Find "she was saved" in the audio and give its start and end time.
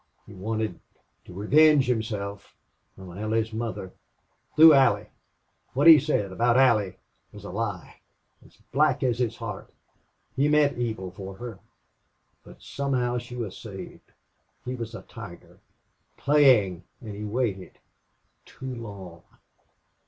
13.19-14.11